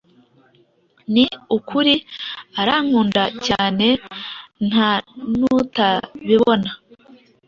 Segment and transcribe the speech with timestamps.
[1.13, 1.25] ni
[1.57, 1.93] ukuri
[2.61, 3.87] arankunda cyane
[4.67, 6.69] ntanutabibona